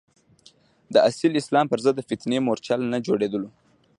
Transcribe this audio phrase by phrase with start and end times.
[0.93, 3.49] د اصیل اسلام پر ضد د فتنې مورچل نه جوړېدلو.